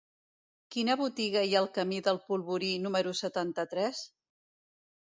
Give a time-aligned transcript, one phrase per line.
[0.75, 4.05] Quina botiga hi ha al camí del Polvorí número setanta-tres?